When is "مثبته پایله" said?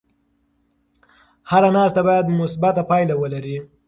2.39-3.15